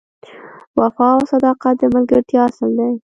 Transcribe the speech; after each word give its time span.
وفا 0.79 1.07
او 1.15 1.19
صداقت 1.31 1.75
د 1.79 1.83
ملګرتیا 1.95 2.41
اصل 2.49 2.69
دی. 2.79 2.91